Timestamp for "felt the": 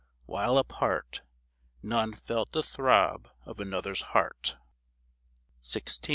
2.15-2.63